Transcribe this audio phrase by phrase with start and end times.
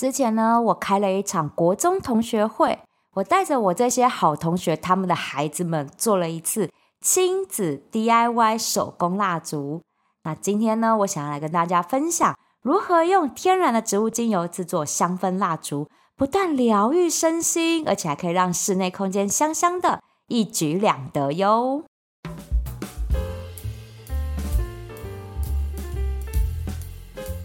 [0.00, 2.78] 之前呢，我开了一场国中同学会，
[3.16, 6.70] 我带着我这些好同学，他们的孩子们做了一次
[7.02, 9.82] 亲子 DIY 手工蜡烛。
[10.24, 15.86] 那今天呢，我想要来跟大家分享如何用天然的植物精油制作香氛蜡烛，
[16.16, 21.82] 不但疗愈身心，而且还可以让室内空间香香的，一举两得哟。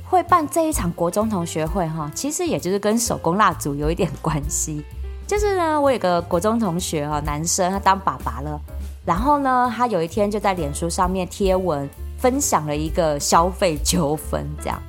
[0.07, 4.83] 会办这一场国中同学会哈，其实也就是跟手工蜡烛有一点关系。
[5.27, 8.61] 就是呢，我有个国中同学哈，男生，他当爸爸了，
[9.03, 11.89] 然后呢，他有一天就在脸书上面贴文，
[12.19, 14.79] 分享了一个消费纠纷，这样。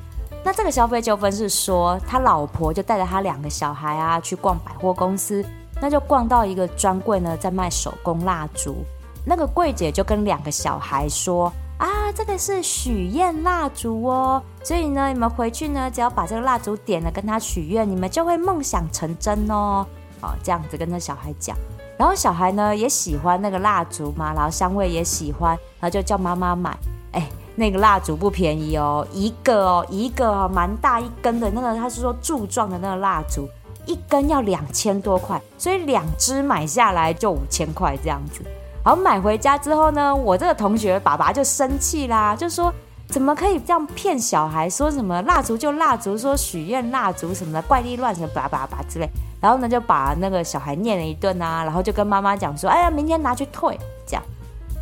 [0.45, 5.42] 那这个消费纠纷是说，他老婆就带着他两个小孩啊去逛百货公司，
[5.80, 8.76] 那就逛到一个专柜呢，在卖手工蜡烛，
[9.24, 11.51] 那个柜姐就跟两个小孩说。
[11.78, 19.86] 啊，这个是许愿蜡烛哦，所以呢，你们回去呢，只要把这个蜡烛点了，跟他许愿，你们就会梦想成真哦。
[20.22, 21.54] 哦，这样子跟他小孩讲，
[21.98, 26.74] 然后小孩呢也喜欢那个蜡烛嘛，然后香味也喜欢，然后就叫妈妈买。
[27.12, 33.46] 哎，那个蜡烛不便宜哦，一个哦，一个哦，蛮大一根的那个，他是说柱状的那个蜡烛，
[33.84, 38.40] 一根要两千多块，所以两支买下来就五千块这样子。
[38.87, 42.73] 好，买回家之后呢，我这个同学爸爸就生气啦，就说
[43.09, 44.70] 怎么可以这样骗小孩？
[44.70, 49.09] 说什么蜡烛就蜡烛，说许愿蜡烛什么的怪力乱神，叭叭叭之类。
[49.40, 53.76] 然后呢，就把那个小孩念了一顿啊，然后就跟妈妈讲说，哎呀，明天拿去退。
[54.07, 54.23] 这样，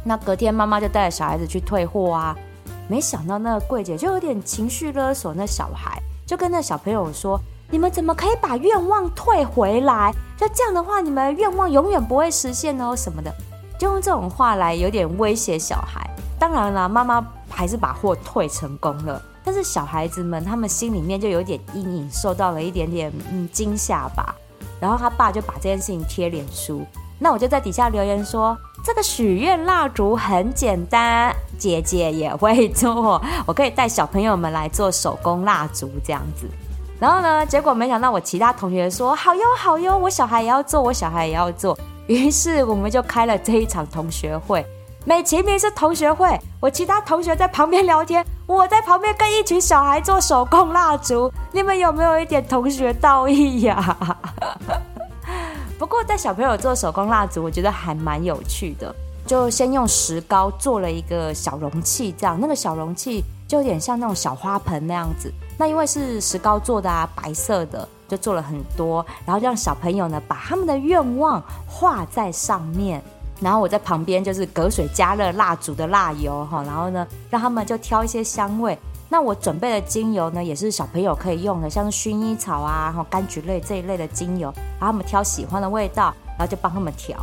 [0.05, 2.36] 那隔天妈妈就带着小孩子去退货啊，
[2.86, 10.12] 没想到那个柜姐就有点情绪勒索那小孩，就跟那小朋友说，你们怎么可以把愿望退回来？
[10.36, 13.34] 就这样的话，你们愿望永远不会实现哦，什么的。
[13.78, 16.08] 就用这种话来有点威胁小孩，
[16.39, 19.20] 当然了，妈妈还是把货退成功了。
[19.44, 24.34] 但是小孩子们他们心里面就有点阴影，受到了一点点嗯惊吓吧。
[24.81, 26.84] 然后他爸就把这件事情贴脸书，
[27.19, 36.47] 那我就在底下留言说：这个许愿蜡烛很简单，姐姐也会做，我可以带小朋友们来做手工蜡烛这样子。
[36.98, 41.78] 然后呢，结果没想到我其他同学说好哟好哟，我小孩也要做，我小孩也要做。
[42.06, 44.65] 于是我们就开了这一场同学会，
[45.04, 53.97] 美其名是同学会，我其他同学在旁边聊天，我在旁边跟一群小孩做手工蜡烛，你们有没有一点同学道义呀？
[55.78, 58.94] 不过带小朋友做手工蜡烛，我觉得还蛮有趣的。
[59.26, 65.32] 就先用石膏做了一个小容器，这样那个小容器就有点像那种小花盆那样子。
[65.56, 67.88] 那因为是石膏做的啊，白色的。
[68.09, 73.03] 就做了很多，然后让小朋友呢把他们的愿望画在上面，
[73.41, 78.78] 然后我在旁边就是隔水加热蜡烛的蜡油哈，然后呢让他们就挑一些香味。
[79.09, 87.16] 那我准备的精油呢也是小朋友可以用的，像是薰衣草啊、哈柑橘类这一类的精油，然后他们挑喜欢的味道，然后就帮他们调，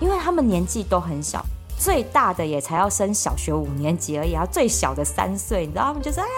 [0.00, 1.42] 因为他们年纪都很小，
[1.78, 6.28] 最大的也才要升小学五年级而已，然后最小的三岁，你知道他们就说啊，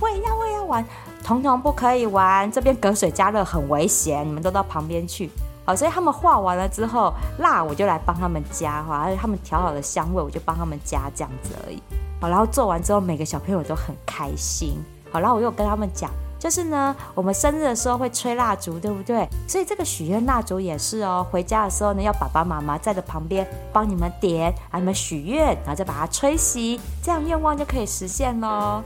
[0.00, 0.86] 我也要，我也要玩。
[1.26, 5.28] 统统不可以玩，这边隔水加热很危险，你们都到旁边去。
[5.64, 11.82] 好，所以他们画完了之后，蜡我就来帮他们加哈，而且他们调好了香味，我就帮他们加这样子而已。
[12.20, 14.80] 好，然后做完之后，每个小朋友都很开心。
[15.10, 19.28] 好，然后我又跟他们讲，就是呢，我们生日的时候会吹蜡烛，对不对？
[19.48, 28.80] 所以这个许愿蜡烛也是哦，回家的时候呢，要爸爸妈妈在的旁边帮你们点，啊你们许愿，然后再把它吹熄，这样愿望就可以实现喽。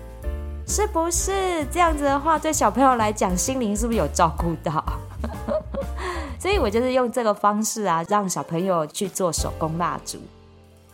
[0.70, 4.81] 是不是这样子的话，对小朋友来讲，心灵是不是有照顾到？
[6.38, 10.16] 所以我就是用这个方式啊，让小朋友去做手工蜡烛。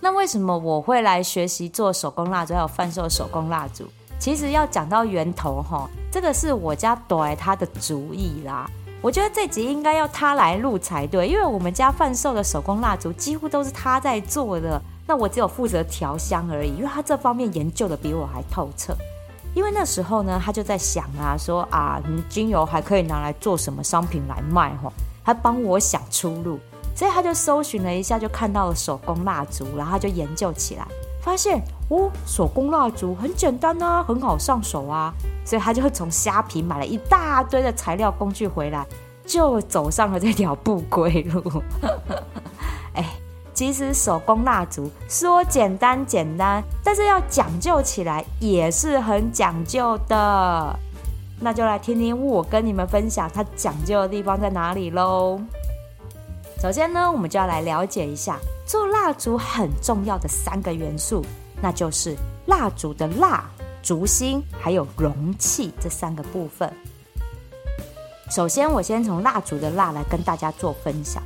[0.01, 3.85] 那为什么我会来学习做手工蜡烛，还有贩售手工蜡烛？
[4.19, 8.67] 其实要讲到源头哈，这个是我家朵他的主意啦。
[9.03, 18.97] 我觉得这集应该要他来录才对，因为我们家贩售的手工蜡烛几乎都是他在做的，那我只有负责调香而已，因为他这方面研究的比我还透彻。
[19.57, 24.93] 因为那时候呢，他就在想啊，说啊，精油还可以拿来做什么商品来卖哈？
[25.25, 26.61] 他帮我想出路，
[26.95, 30.87] 所以他就搜寻了一下，就看到了手工蜡烛，然后他就研究起来，
[31.23, 31.59] 发现
[31.89, 35.11] 哦，手工蜡烛很简单啊，很好上手啊，
[35.43, 38.87] 所以他就从虾皮买了一大堆的材料工具回来，
[39.25, 41.63] 就走上了这条不归路。
[43.57, 50.79] 其实手工蜡烛说简单简单，但是要讲究起来也是很讲究的。
[51.41, 55.41] 那就来听听我跟你们分享它讲究的地方在哪里喽。
[56.61, 61.25] 首先呢，我们就要来了解一下做蜡烛很重要的三个元素，
[61.63, 62.15] 那就是
[62.45, 63.43] 蜡烛的蜡、
[63.83, 66.71] 烛芯还有容器这三个部分。
[68.31, 71.23] 首先，我先从蜡烛的蜡来跟大家做分享。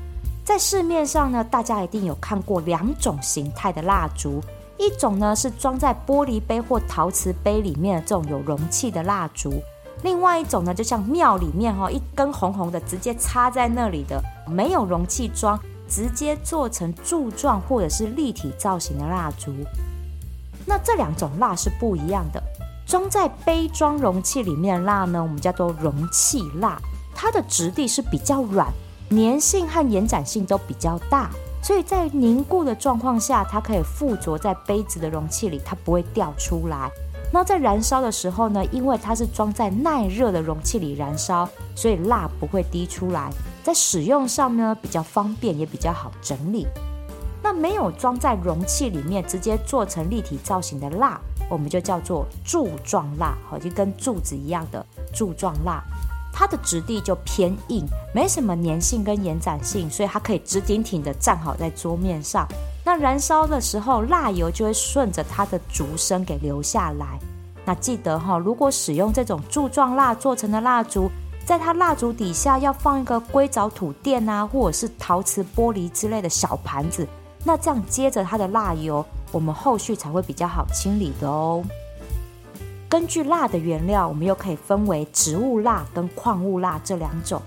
[0.51, 4.43] 在市面上呢，大家一定有看过两种形态的蜡烛，
[4.79, 9.63] 一种呢是装在玻璃杯或陶瓷杯里面的这种有容器的蜡烛，
[10.03, 15.57] 另外一种呢就像庙里面哈一根红红的直接插在那里的，没有容器装，
[15.89, 19.55] 直接做成柱状或者是立体造型的蜡烛。
[20.67, 22.43] 那这两种蜡是不一样的。
[22.85, 26.77] 装在杯装容器里面的蜡呢，我们叫做容器蜡，
[27.15, 28.67] 它的质地是比较软，
[29.11, 31.31] 粘性和延展性都比较大，
[31.63, 36.91] 所以在凝固的状况下，它可以附着在杯子的容器里，它不会掉出来。
[37.33, 43.31] 那在燃烧的时候呢，因为它是装在耐热的容器里燃烧，所以蜡不会滴出来，
[43.63, 46.67] 在使用上呢比较方便，也比较好整理。
[47.43, 55.83] 那没有装在容器里面，直接做成立体造型的蜡，我们就叫做柱状蜡，好，就跟柱子一样的柱状蜡。
[56.33, 57.85] 它的质地就偏硬，
[58.15, 62.47] 没什么粘性跟延展性，所以它可以直挺挺的站好在桌面上。
[62.85, 67.19] 那燃烧的时候，蜡油就会顺着它的烛身给流下来。
[67.65, 71.11] 那记得哈，如果使用这种柱状蜡做成的蜡烛，
[71.45, 77.07] 在它蜡烛底下要放一个硅藻土垫啊，或者是陶瓷玻璃之类的小盘子。
[77.45, 81.63] 那这样接着它的蜡油，我们后续才会比较好清理的哦。
[82.91, 87.41] 根据蜡的原料，我们又可以分为植物蜡跟矿物蜡这两种。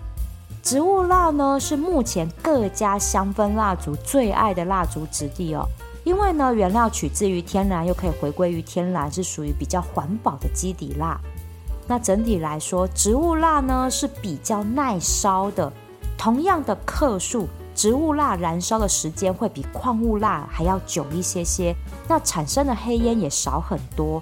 [0.63, 5.67] 植物蜡呢，是目前各家香氛蜡烛最爱的蜡烛质地哦，
[6.05, 11.19] 因为呢原料取自于天然，又可以回归于天然，是属于比较环保的基底蜡。
[11.87, 15.69] 那整体来说，植物蜡呢是比较耐烧的，
[16.17, 17.49] 同样的克数。
[17.75, 21.75] 植物蜡燃烧的时间会比矿物蜡还要久一些些，
[22.07, 24.21] 那产生的黑烟也少很多。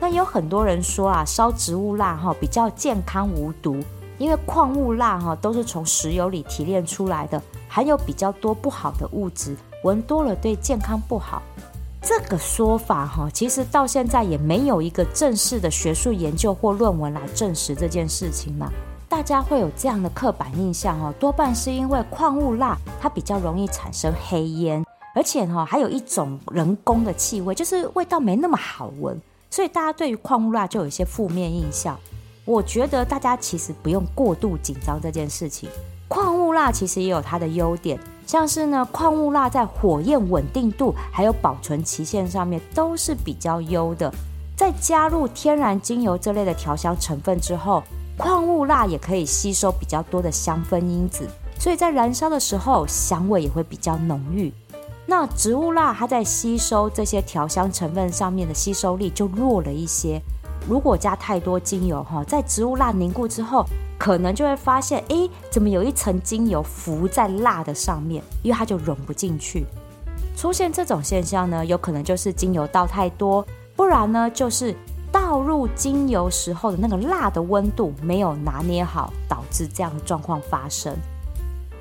[0.00, 3.82] 那有很多人说啊，烧植物蜡哈比较健康无毒，
[4.16, 11.42] 因为矿物蜡哈都是从石油里提炼出来的，含有比较多不好的物质，闻多了对健康不好。
[12.00, 18.70] 这个说法哈，其实到现在也没有一个正式的学术研究或论文来证实这件事情嘛。
[19.08, 24.84] 大家会有这样的刻板印象哦，多半是因为矿物蜡它比较容易产生黑烟，
[25.14, 31.98] 而且哈还有一种人工的气味，就是味道没那么好闻，所以大家对于矿物蜡就有一些负面印象。
[32.44, 35.68] 我觉得大家其实不用过度紧张这件事情，
[36.08, 44.12] 矿物蜡其实也有它的优点，像是呢矿物蜡在火焰稳定度还有保存期限上面都是比较优的，
[44.56, 47.82] 在加入天然精油这类的调香成分之后。
[48.16, 51.24] 矿物蜡也可以吸收比较多的香氛因子，
[51.56, 54.52] 所以在燃烧的时候香味也会比较浓郁。
[55.10, 60.20] 那植物蜡它在吸收这些调香成分上面的吸收力就弱了一些。
[60.68, 63.64] 如果加太多精油哈，在植物蜡凝固之后，
[63.98, 69.64] 可能就会发现，诶，怎么有一层精油浮在蜡的上面，因为它就融不进去。
[70.36, 73.42] 出现这种现象呢，有可能就是精油倒太多，
[73.74, 74.76] 不然呢就是。
[75.10, 80.94] 倒入精油时候的那个蜡的温度没有拿捏好，导致这样的状况发生。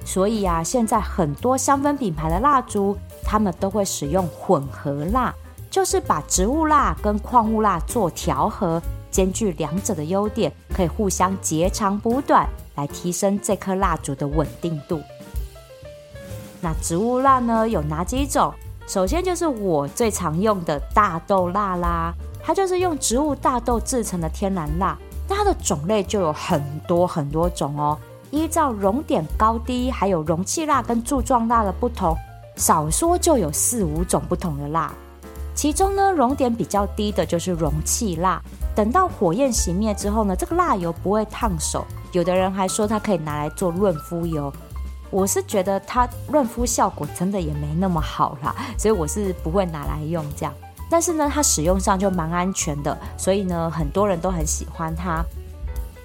[0.06, 2.98] 所以啊，现在很多香氛品牌的蜡烛，
[3.30, 5.36] 他们都会使用混合蜡，
[5.70, 8.82] 就是把植物蜡跟矿物蜡做调和，
[9.12, 15.02] 兼具两者的优点，可以互相截长补短，来提升这颗蜡烛的稳定度。
[16.62, 18.54] 那植物蜡呢，有哪几种？
[18.88, 22.14] 首先就是我最常用的大豆蜡啦。
[22.42, 24.98] 它就是用植物大豆制成的天然蜡，
[25.28, 28.00] 那它的种类就有很多很多种哦。
[28.32, 32.18] 依照熔点高低，还有容器蜡跟柱状蜡的不同，
[32.58, 34.92] 少说就有四五种不同的蜡。
[35.56, 38.42] 其中呢，熔点比较低的就是容器蜡。
[38.76, 41.86] 等到火焰熄灭之后呢，这个蜡油不会烫手。
[42.12, 44.54] 有的人还说它可以拿来做润肤油，
[45.10, 50.54] 我是觉得它润肤效果真的也没那么好啦，所以我是不会拿来用这样。
[50.90, 55.24] 但是呢，它使用上就蛮安全的，所以呢，很多人都很喜欢它。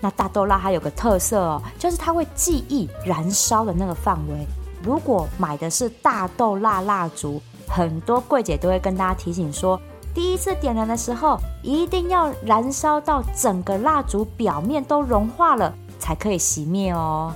[0.01, 4.47] 那大豆蜡还有个特色哦，就是它会记忆燃烧的那个范围。
[4.83, 9.81] 如果买的是大豆蜡蜡烛，很多柜姐都会跟大家提醒说，
[10.15, 17.33] 第一次点燃的时候一定要燃烧到整个蜡烛表面都融化了，才可以熄灭哦。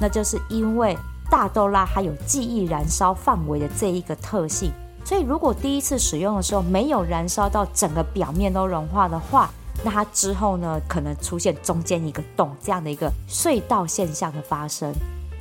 [0.00, 0.96] 那就是因为
[1.30, 4.72] 大豆蜡它有记忆燃烧范围的这一个特性。
[5.04, 9.50] 所以，如果第一次使用的时候没有燃烧到整个表面都融化的话，
[9.84, 14.90] 那它之后呢，可能出现中间一个洞这样的一个隧道现象的发生。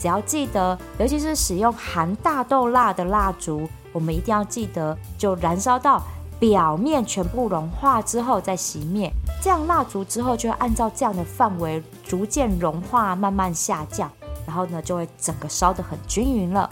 [0.03, 6.03] 只要记得，尤其是使用含大豆蜡的蜡烛，我们一定要记得，就燃烧到
[6.38, 9.10] 表面全部融化之后再熄灭，
[9.41, 14.12] 这样蜡烛之后就会按照这样的范围逐渐融化，慢慢下降，
[14.45, 16.69] 然后呢就会整个烧得很均匀了。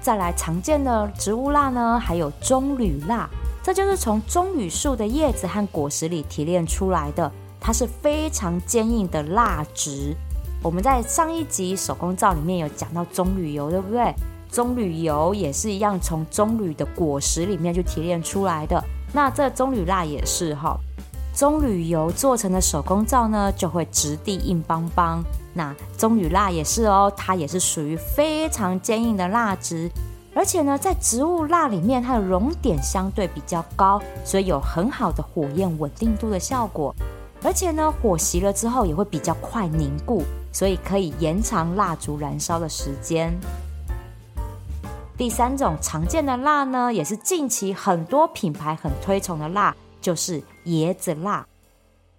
[0.00, 3.28] 再来常见的植物蜡呢，还有棕榈蜡，
[3.62, 10.16] 这就是从棕榈树的叶子和果实里提炼出来的，它是非常坚硬的蜡质。
[10.62, 14.14] 我们在上一集手工皂里面有讲到棕榈油，对不对？
[14.50, 18.82] 棕榈油也是一样，从棕榈的果实里面去提炼出来的。
[19.12, 20.76] 那这棕榈蜡也是哈，
[21.32, 25.22] 棕榈油做成的手工皂呢，就会质地硬邦邦。
[25.54, 29.90] 那棕榈蜡也是哦，它也是属于非常坚硬的蜡质，
[30.34, 36.94] 而且呢，在植物蜡里面，它的熔点相对比较高，所以有很好的火焰稳定度的效果。
[37.42, 40.22] 而且呢，火熄了之后也会比较快凝固，
[40.52, 43.32] 所以可以延长蜡烛燃烧的时间。
[45.16, 51.46] 第三种常见的蜡呢，也是近期很多品牌很推崇的蜡，就是椰子蜡。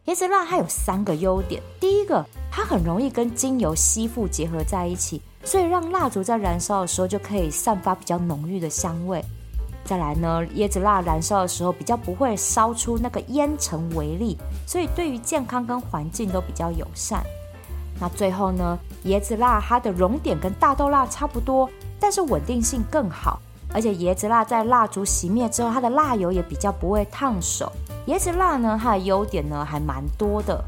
[0.06, 9.20] 椰子蜡它有三个优点：第一个，它很容易跟精油吸附结合在一起，所以让蜡烛在燃烧的时候就可以散发比较浓郁的香味；
[9.84, 17.24] 再来呢，椰子蜡燃烧的时候比较不会烧出那个烟尘微粒，所以对于健康跟环境都比较友善。
[18.02, 21.70] 那最后呢，椰子蜡它的熔点跟大豆蜡差不多。
[22.00, 23.40] 但是稳定性更好，
[23.72, 27.72] 而且椰子蜡在蜡烛熄灭之后，它的蜡油也比较不会烫手。
[28.08, 30.60] 椰子蜡呢，它的优点呢还蛮多的，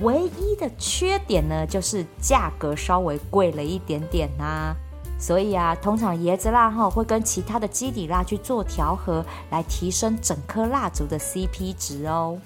[0.00, 4.74] 唯一的缺点呢就是价格稍微贵了一点点呐、
[5.20, 12.36] 所以啊，通常椰子蜡哈会跟其他的基底蜡去做调和，来提升整颗蜡烛的 CP 值哦。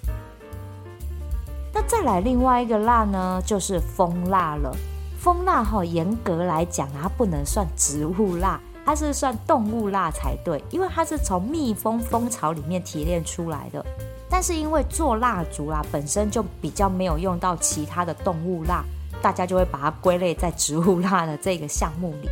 [1.79, 4.75] 那再来另外一个蜡呢，就是蜂蜡了。
[5.19, 13.85] 蜂蜡哈，严格来讲，它不能算植物蜡，它是算动物蜡才对，因为它是从蜜蜂蜂巢里面提炼出来的。
[14.31, 18.83] 但是因为做蜡烛啦，本身就比较没有用到其他的动物蜡，
[19.21, 22.31] 大家就会把它归类在植物蜡的这个项目里。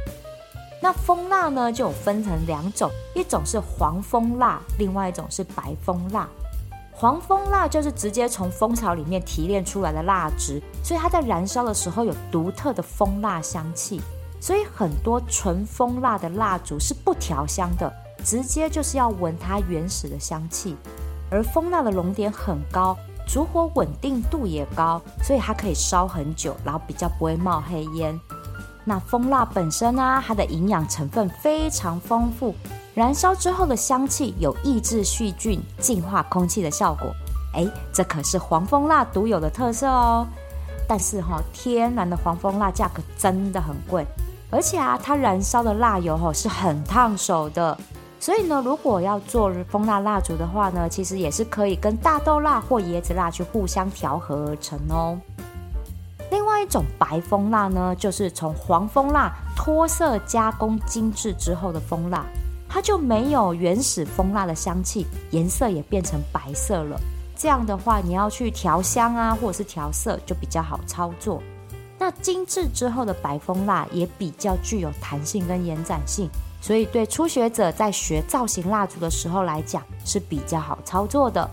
[0.81, 6.27] 那蜂蜡呢，就有分成两种，一种是黄蜂蜡，另外一种是白蜂蜡。
[7.05, 14.01] 黄蜂蜡就是直接从蜂巢里面提炼出来的蜡质，所以它在燃烧的时候有独特的蜂蜡香气。
[14.41, 17.93] 所以很多纯蜂蜡的蜡烛是不调香的，
[18.25, 20.75] 直接就是要闻它原始的香气。
[21.31, 22.97] 而蜂蜡的熔点很高，
[23.29, 28.19] 烛火稳定度也高，所以它可以烧很久，然后比较不会冒黑烟。
[28.83, 32.55] 那蜂蜡本身呢、它的营养成分非常丰富。
[32.95, 37.13] 燃烧之后的香气有抑制细菌、净化空气的效果，
[37.53, 40.25] 哎，这可是黄蜂蜡独有的特色哦。
[40.87, 44.07] 但是哈、天然的黄蜂蜡价格真的很贵，
[44.49, 47.77] 而且啊，它燃烧的蜡油哈是很烫手的。
[48.21, 55.19] 所以呢，如果要做蜂蜡蜡烛的话呢，其实也是可以跟大豆蜡或椰子蜡去互相调和而成哦。
[56.31, 62.25] 另外一种白蜂蜡呢，就是从黄蜂蜡脱色加工精致之后的蜂蜡。
[62.75, 67.01] 它就没有原始蜂蜡的香气，颜色也变成白色了。
[67.37, 71.41] 这样的话，你要去调香啊，或者是调色，就比较好操作。
[72.01, 76.29] 那精致之后的白蜂蜡也比较具有弹性跟延展性，
[76.61, 81.49] 所以对初学者在学造型蜡烛的时候来讲是比较好操作的。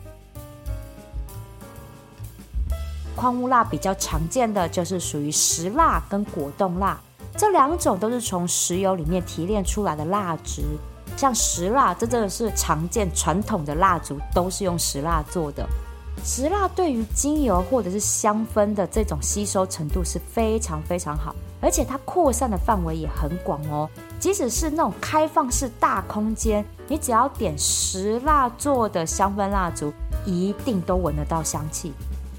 [3.16, 7.00] 矿物蜡比较常见的就是属于石蜡跟果冻蜡，
[7.38, 10.64] 这两种都是从石油里面提炼出来的蜡质。
[11.16, 15.68] 像石蜡，这真的是常见传统的蜡烛都是用石蜡做的。
[16.24, 23.90] 石蜡对于精油或者是香氛的这种吸收程度是非常非常好，而且它扩散的范围也很广哦。
[24.20, 29.92] 即使是那种开放式大空间，你只要点石蜡做的香氛蜡烛，
[30.26, 31.92] 一定都闻得到香气。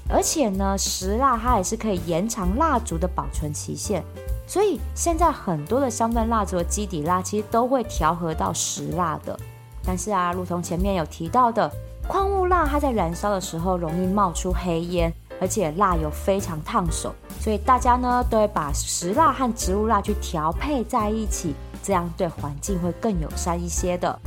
[0.09, 4.03] 而且呢，石蜡它也是可以延长蜡烛的保存期限。
[4.45, 9.37] 所以现在很多的香氛蜡烛的基底蜡其实都会调和到石蜡的，
[9.85, 11.71] 但是啊，如同前面有提到的，
[12.07, 24.19] 矿物蜡它在燃烧的时候容易冒出黑烟，而且蜡油非常烫手，所以大家呢都会把石蜡和植物蜡去调配在一起，这样对环境会更友善一些的。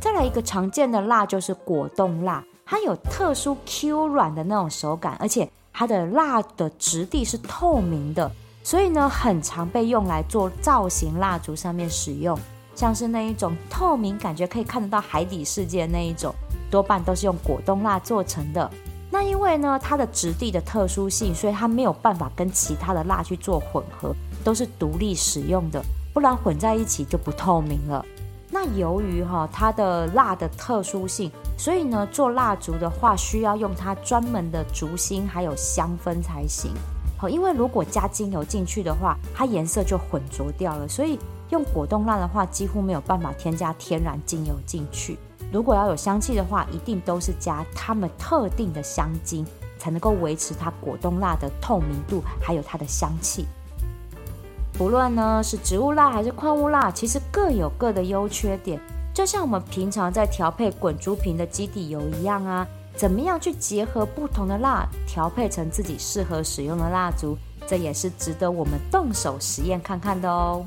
[0.00, 8.32] 再来一个常见的蜡就是果冻蜡，它有特殊 Q 软的那种手感，而且它的蜡的质地是透明的。
[8.62, 12.38] 所以呢，很常被用来做造型蜡烛上面使用，
[12.74, 16.34] 像是那一种透明感觉可以看得到海底世界的那一种，
[16.70, 18.70] 多半都是用果冻蜡做成的。
[19.10, 25.82] 那因为呢，它的质地的特殊性，所以它没有办法跟其他的蜡去做混合，都是独立使用的，
[26.14, 28.04] 不然混在一起就不透明了。
[28.48, 36.70] 那由于哈它的蜡的特殊性，所以呢做蜡烛的话需要用它专门的烛芯还有香氛才行。
[37.28, 40.88] 因为如果加精油进去的话，它颜色就混浊掉了。
[40.88, 41.18] 所以
[41.50, 45.18] 用果冻蜡的话，几乎没有办法添加天然精油进去。
[45.52, 49.44] 如果要有香气的话，一定都是加它们特定的香精，
[49.78, 53.46] 才能够维持它果冻蜡的透明度，还有它的香气。
[54.72, 58.80] 不论呢是植物蜡还是矿物蜡，其实各有各的优缺点。
[59.12, 70.64] 就像我们平常在调配滚珠瓶的基底油一样啊，怎么样去结合不同的蜡，调配成自己适合使用的蜡烛，这也是值得我们动手实验看看的哦。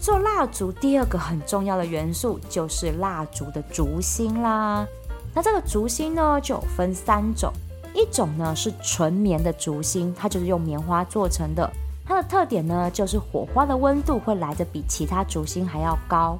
[0.00, 4.84] 做蜡烛第二个很重要的元素就是蜡烛的烛芯啦。
[5.32, 7.52] 那这个烛芯呢，就分三种。
[7.94, 11.70] 一种呢是纯棉的烛芯，它就是用棉花做成的。
[12.04, 16.36] 它的特点呢就是火花的温度会来得比其他烛芯还要高。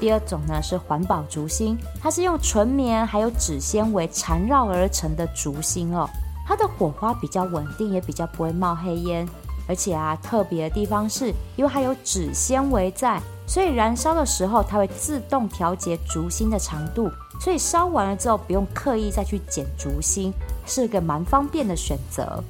[0.00, 6.08] 第二种呢是环保竹芯，它是用纯棉还有纸纤维缠绕而成的竹芯哦。
[6.46, 9.28] 它的火花比较稳定，也比较不会冒黑烟。
[9.68, 17.08] 而且啊，特别的地方是因为它有纸纤维在，所以燃烧的时候它会自动调节竹芯的长度。
[17.40, 20.32] 所以烧完了之后，不用刻意再去剪竹芯，
[20.66, 22.42] 是个蛮方便的选择。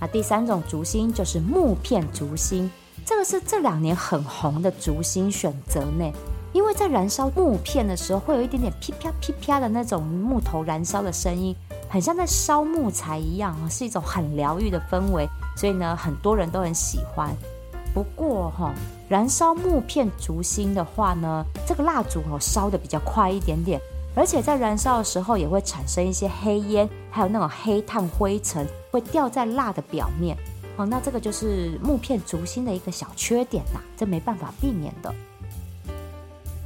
[0.00, 2.68] 那第三种竹芯就是木片竹芯，
[3.10, 6.08] 这个是这两年很红的烛芯选择呢。
[6.52, 11.52] 因为在燃烧木片的时候，会有一点点噼啪噼啪的那种木头燃烧的声音，
[11.88, 15.28] 很像在烧木材一样，是一种很疗愈的氛围。
[15.56, 17.34] 所以呢，很多人都很喜欢。
[17.92, 18.72] 不过哈，
[19.08, 23.80] 燃烧木片烛芯的话呢，这个蜡烛哦烧得比较快一点点，
[24.14, 30.36] 而且在燃烧的时候也会产生一些黑烟，还有那种黑炭灰尘会掉在蜡的表面。
[30.84, 35.14] 那这个就是木片烛芯的一个小缺点啦，这没办法避免的。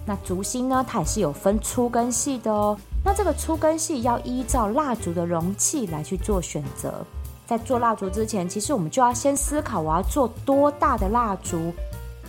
[0.07, 2.79] 那烛芯呢，它也是有分粗跟细的哦。
[3.05, 7.05] 那这个粗跟细要依照蜡烛的容器来去做选择。
[7.47, 11.73] 在做蜡烛之前，其实我们就要先思考我要做多大的蜡烛，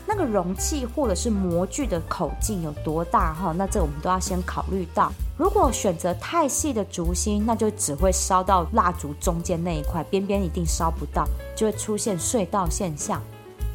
[0.08, 3.54] 那个容器或者是模具的口径有多大哈？
[3.58, 5.12] 那这我们都要先考虑到。
[5.38, 13.22] 如果选择太细的烛芯，那就只会烧到蜡烛中间那一块，边边一定烧不到，就会出现隧道现象。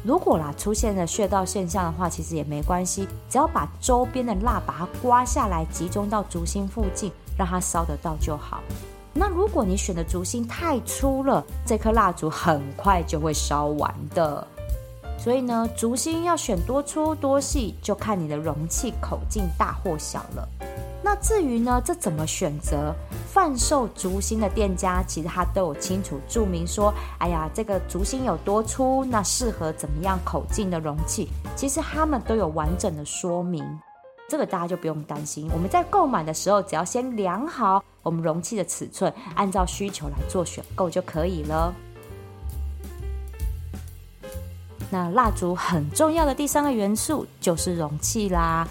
[0.03, 8.63] 如果啦出现了隧道现象的话，其实也没关系，只要把周边的蜡把它刮下来，集中到烛芯附近，让它烧得到就好。
[9.13, 14.47] 那如果你选的烛芯太粗了，这颗蜡烛很快就会烧完的。
[15.23, 20.49] 所以呢，竹芯要选多粗多细，就看你的容器口径大或小了。
[21.03, 22.91] 那至于呢，这怎么选择？
[23.31, 33.63] 贩售竹芯的店家其实他都有清楚注明说，哎呀，这个竹芯有多粗，那适合怎么样口径的容器，其实他们都有完整的说明。
[34.27, 41.71] 这个大家就不用担心，我们在购买的时候，只要先量好我们容器的尺寸，按照需求来做选购就可以了。
[44.91, 48.67] 那蜡烛很重要的第三个元素就是容器啦。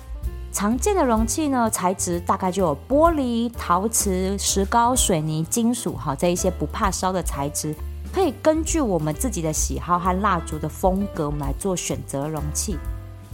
[0.52, 7.74] 常见的容器呢，材质大概就有玻璃、陶瓷、石膏、水泥、金属，哈，这一些不怕烧的材质，
[8.12, 12.76] 可以根据我们自己的喜好和蜡烛的风格，我们来做选择容器。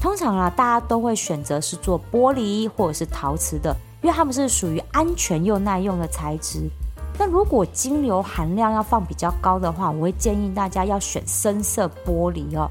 [0.01, 6.70] 通常啊，大家都会选择是做玻璃或者是陶瓷的，因为它们是属于安全又耐用的材质。
[7.18, 12.70] 那如果金流含量要放比较高的话，我会建议大家要选深色玻璃哦。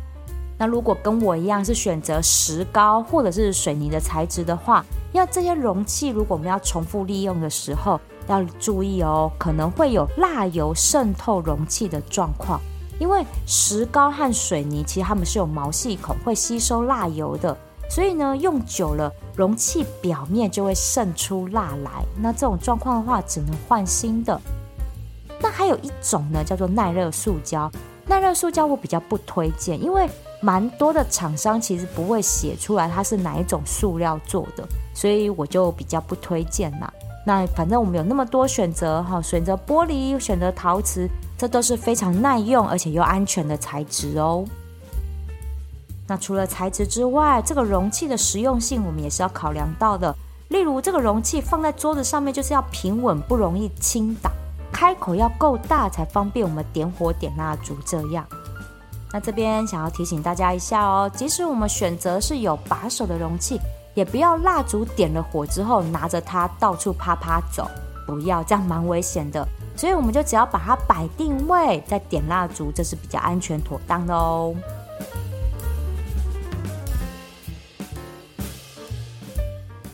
[0.58, 12.62] 那如果跟我一样是选择石膏或者是水泥的材质的话，要这些容器如果我们要重复利用的时候，要注意哦，可能会有蜡油渗透容器的状况。
[12.98, 17.58] 因为石膏和水泥其实它们是有毛细孔，会吸收蜡油的，
[17.96, 22.04] 所以呢，用久了容器表面就会渗出蜡来。
[22.22, 24.38] 那这种状况的话，只能换新的。
[25.40, 27.72] 那还有一种呢，叫做耐热塑胶。
[28.06, 30.10] 耐热塑胶我比较不推荐，因为
[30.42, 36.94] 蛮多的厂商其实不会写出来它是哪一种塑料做的，所以我就比较不推荐啦。
[37.26, 41.10] 那反正我们有那么多选择哈，选择玻璃，选择陶瓷。
[41.38, 44.44] 这都是非常耐用而且又安全的材质哦。
[46.08, 50.16] 那除了材质之外，这个容器的实用性我们也是要考量到的。
[50.50, 54.30] 例如，这个容器放在桌子上面就是要平稳，不容易倾倒；
[54.72, 57.76] 开口要够大，才方便我们点火点蜡烛。
[57.84, 58.24] 这样，
[59.12, 63.60] 那这边想要提醒大家一下哦，即使我们选择是有把手的容器，
[63.96, 67.68] 也不要蜡烛点了火之后拿着它到处啪啪走，
[68.06, 69.44] 不要，这样蛮危险的。
[69.76, 74.54] 所以我们就只要把它摆定位，再点蜡烛，这是比较安全妥当的哦。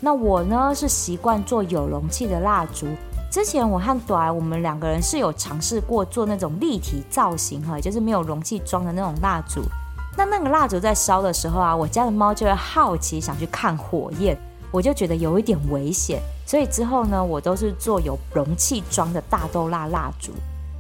[0.04, 2.88] 那我呢是习惯做有容器的蜡烛。
[3.32, 9.62] 之前我和短我们两个人是有尝试过做那种立体造型哈，就是没有容器装的那种蜡烛。
[10.18, 14.38] 那那个蜡烛在烧的时候啊，我家的猫就会好奇想去看火焰，
[14.72, 20.34] 我就觉得有一点危险，所以之后呢，我都是做有容器装的大豆蜡蜡烛。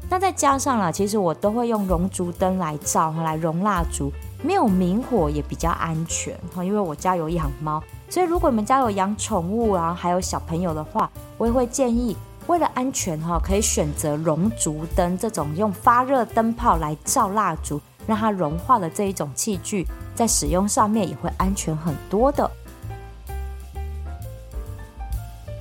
[0.10, 4.12] 那再加上了，其实我都会用熔烛灯来照来熔蜡烛，
[4.44, 7.82] 没有明火也比较安全哈，因为我家有养猫。
[8.12, 12.14] 所以，如果你们家有养宠物啊，还有小朋友的话，我也会建议，
[12.46, 22.52] 为了安全哈，可以选择熔烛灯这种用发热灯泡来照蜡烛，让它融化的这一种器具，在使用上面也会安全很多的。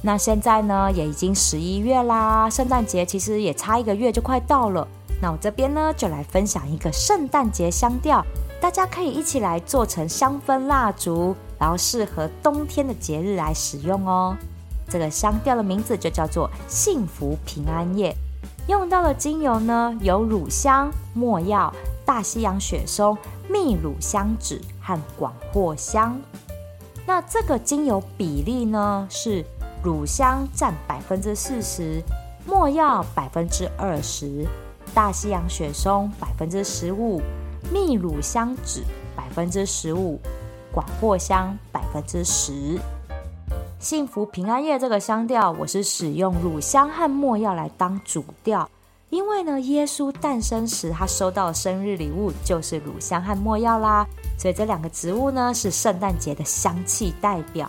[0.03, 4.89] 那现在呢，也已经十一月啦，圣诞节其实也差一个月就快到了。
[5.23, 8.27] 那我这边呢，就来分享一个圣诞节香调，
[8.61, 11.35] 大家可以一起来做成香氛蜡烛。
[11.59, 14.35] 然后适合冬天的节日来使用哦。
[14.89, 18.17] 这个香调的名字就叫做幸福平安夜。
[18.67, 21.71] 用到的精油呢，有乳香、没药、
[22.03, 23.15] 大西洋雪松、
[23.47, 26.19] 秘鲁香脂和广藿香。
[27.07, 29.45] 那这个精油比例呢，是
[29.85, 32.03] 乳香占百分之四十，
[32.47, 34.47] 没药百分之二十，
[34.95, 37.21] 大西洋雪松百分之十五，
[37.73, 38.83] 秘鲁香脂
[39.15, 40.19] 百分之十五。
[40.73, 42.79] 广藿香百分之十，
[43.81, 48.71] 幸福平安夜这个香调，我是使用乳香和没药来当主调，
[49.09, 54.07] 因为呢，耶稣诞生时他收到的生日礼物就是乳香和没药啦，
[54.39, 57.69] 所以这两个植物呢是圣诞节的香气代表。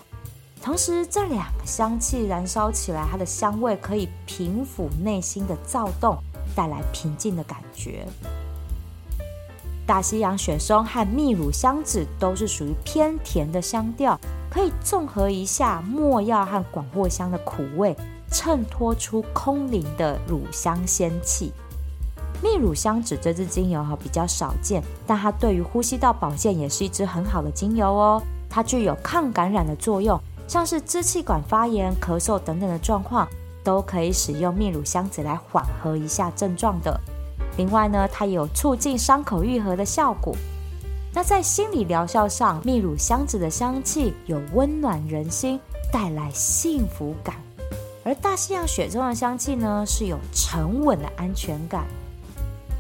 [0.62, 6.16] 同时，这两个香气燃烧起来，它的香味可以平抚内心的躁动，
[6.56, 8.06] 带来平静的感觉。
[9.92, 14.18] 大西洋雪松和秘鲁香脂都是属于偏甜的香调，
[14.50, 17.94] 可以综合一下没药和广藿香的苦味，
[18.32, 21.52] 衬托出空灵的乳香仙气。
[22.42, 28.24] 秘鲁香脂这支精油哈比较少见，但它对于呼吸道保健也是一支很好的精油哦。
[28.50, 33.28] 它具有抗感染的作用，像是支气管发炎、咳嗽等等的状况，
[33.62, 36.98] 都可以使用秘鲁香脂来缓和一下症状的。
[37.58, 40.36] 另外呢，它也有促进伤口愈合的效果。
[41.14, 45.60] 那在心理疗效上，秘鲁香脂的香气有温暖人心，
[45.92, 47.36] 带来幸福感；
[48.06, 51.86] 而大西洋雪中的香气呢，是有沉稳的安全感。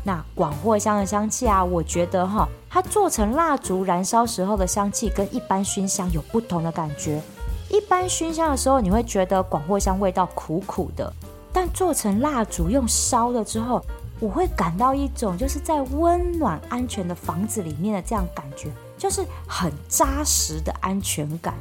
[0.03, 7.21] 那广藿香的香气啊，我觉得哈，它做成蜡烛燃烧时候的香气，跟一般熏香有不同的感觉。
[7.69, 11.13] 一般熏香的时候，你会觉得广藿香味道苦苦的，
[11.51, 13.79] 但做成蜡烛用烧了之后，
[14.21, 21.55] 我会感到一种就是在温暖安全的房子里面的这样感觉，就是很扎实的安全感。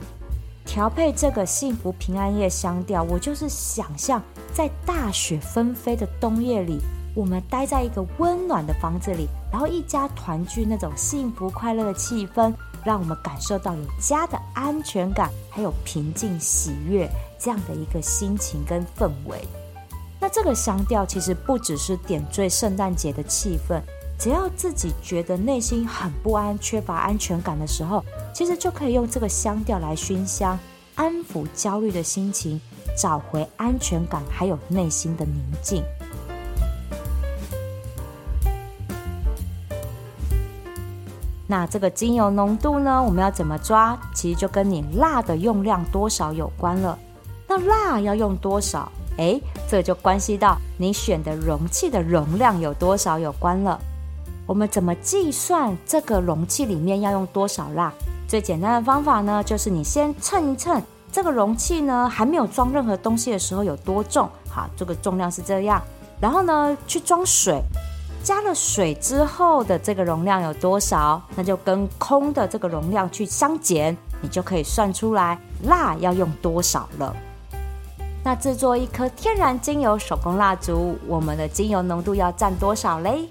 [0.66, 6.79] 调配这个幸福平安夜香调，我就是想象在大雪纷飞的冬夜里，
[7.14, 12.53] 我们待在一个温暖的房子里，然后一家团聚那种幸福快乐的气氛，
[12.85, 19.40] 让我们感受到有家的安全感，还有平静喜悦这样的一个心情跟氛围。
[20.21, 23.81] 那这个香调其实不只是点缀圣诞节的气氛，
[24.19, 28.05] 只要自己觉得内心很不安、缺乏安全感的时候，
[28.35, 30.59] 其实就可以用这个香调来熏香，
[30.95, 32.61] 安抚焦虑的心情，
[32.95, 35.83] 找回安全感，还有内心的宁静。
[41.47, 43.99] 那这个精油浓度呢，我们要怎么抓？
[44.15, 46.97] 其实就跟你蜡的用量多少有关了。
[47.49, 48.93] 那蜡要用多少？
[49.19, 53.79] 哎，这就关系到你选的容器的容量有多少有关了。
[54.45, 57.93] 我们怎么计算这个容器里面要用多少蜡？
[58.27, 64.29] 最简单的方法呢，就是你先称一称这个容器呢还没有装任何东西的时候有多重。
[64.49, 65.81] 好，这个重量是这样。
[66.21, 67.63] 然后呢，去装水，
[68.25, 71.23] 加了水之后的这个容量有多少？
[71.37, 77.15] 那就跟空的这个容量去相减，你就可以算出来蜡要用多少了。
[78.23, 83.27] 那制作一颗天然精油手工蜡烛，我们的精油浓度要占多少嘞？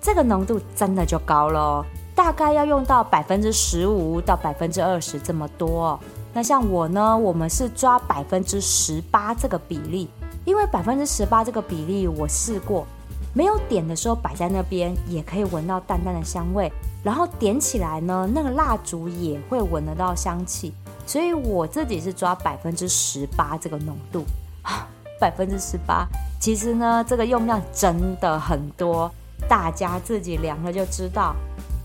[0.00, 5.98] 这个浓度真的就高了，大概要用到百分之十五到百分之二十这么多。
[6.32, 10.08] 那像我呢，我们是抓百分之十八这个比例，
[10.44, 12.84] 因为百分之十八这个比例我试过，
[13.32, 16.70] 没有点的时候摆在那边也可以闻到淡淡的香味，
[17.04, 20.74] 然后点起来呢，那个蜡烛也会闻得到香气。
[21.06, 24.24] 所以我自己是抓百分之十八这个浓度
[24.62, 24.86] 啊，
[25.20, 26.06] 百分之十八。
[26.40, 29.10] 其实呢，这个用量真的很多，
[29.48, 31.34] 大家自己量了就知道。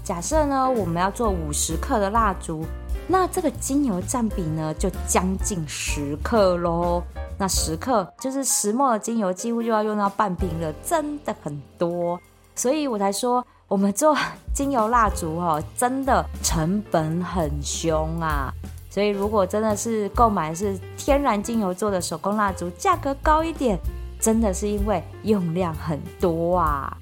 [0.03, 2.65] 假设呢，我们要做五十克的蜡烛，
[3.07, 7.03] 那这个精油占比呢，就将近十克喽。
[7.37, 12.19] 那十克就是十 ml 的精油，几乎就要用到半瓶了，真的很多。
[12.55, 14.15] 所以我才说，我们做
[14.53, 18.53] 精油蜡烛哦，真的成本很凶啊。
[18.91, 23.79] 所以如果真的是购买是天然精油做的手工蜡烛，价格高一点，
[24.19, 26.97] 真的是因为用量很多啊。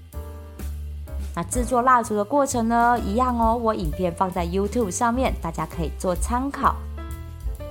[1.35, 6.75] 那制作蜡烛的过程呢，一样哦，我影片放在 YouTube 上面，大家可以做参考。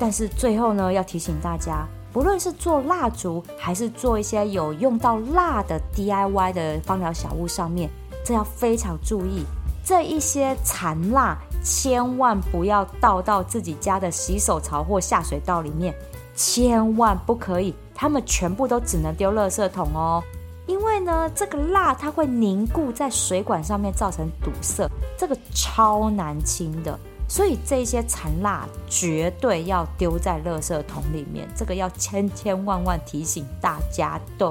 [0.00, 7.88] 但是最后呢，要提醒大家，不论是做蜡烛，还是做一些有用到蜡的 DIY 的芳疗小物上面，
[8.24, 9.44] 这要非常注意，
[9.84, 15.94] 这一些残蜡千万不要倒到自己家的洗手槽或下水道里面，
[16.34, 20.22] 千万不可以，它们全部都只能丢垃圾桶哦。
[20.66, 26.98] 因为呢，这个蜡它会凝固在水管上面，造成堵塞，这个超难清的。
[27.30, 34.46] 所以这些残蜡绝对要丢在垃圾桶里面，这个要千千万万提醒大家的。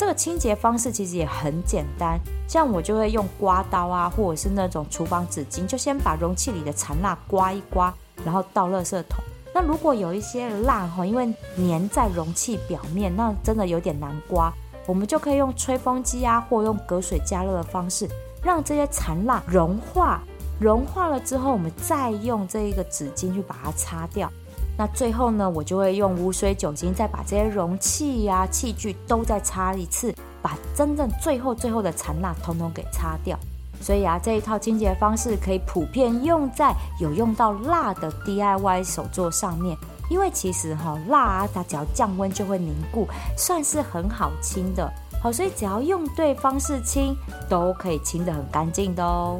[0.00, 7.92] 这个清洁方式其实也很简单，像我就会用刮刀啊，或者是那种厨房纸巾，就先把容器里的残蜡刮一刮，
[8.24, 9.22] 然后倒垃圾桶。
[9.54, 14.50] 那如果有一些蜡哈，因为粘在容器表面，那真的有点难刮。
[14.86, 18.08] 我们就可以用吹风机啊，或用隔水加热的方式，
[18.42, 20.22] 让这些残蜡融化。
[20.58, 24.32] 融化了之后，我们再用这一个纸巾去把它擦掉。
[24.80, 33.38] 那最后呢，我就会用无水酒精再把这些容器呀、器具都再擦一次，把真正最后最后的残蜡统统给擦掉。
[33.82, 39.76] 所以啊，这一套清洁方式可以普遍用在有用到蜡的 DIY 手作上面。
[40.08, 44.90] 因为其实哈蜡啊，它只要降温就会凝固，算是很好清的。
[45.22, 47.14] 好，所以只要用对方式清，
[47.50, 49.38] 都可以清得很干净的哦。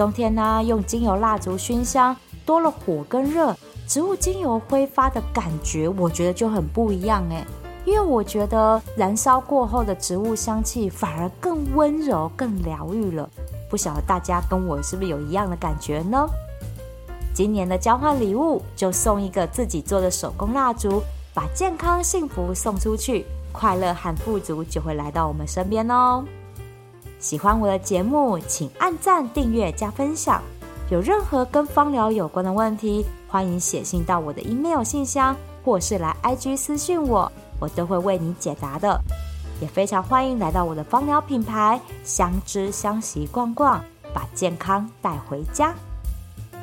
[0.00, 3.54] 冬天呢，用精油蜡烛熏香，多了火跟热，
[3.86, 7.44] 植物精油挥发的感觉，我觉得就很不一样哎。
[7.84, 13.28] 因为我觉得燃烧过后的植物香气反而更温柔、更疗愈了。
[13.68, 16.26] 不晓得大家跟我是不是有一样的感觉呢？
[17.34, 21.02] 今年的交换礼物就送一个自己做的手工蜡烛，
[21.34, 26.24] 把健康幸福送出去，快乐和富足就会来到我们身边哦。
[27.20, 30.40] 喜欢我的节目，请按赞、订阅、加分享。
[30.90, 37.30] 有任何跟芳疗有关的问题，欢迎写信到我的 email 信箱，或是来 IG 私讯我，
[37.60, 38.98] 我都会为你解答的。
[39.60, 45.74] 也非常欢迎来到我的芳疗品牌相知相习逛逛，把健康带回家。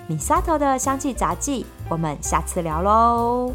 [0.07, 3.53] 米沙头的香气杂记，我们下次聊喽。